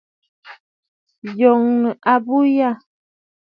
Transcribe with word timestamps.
Yòŋə 1.39 1.91
abuu 2.13 2.43
yâ. 2.55 2.69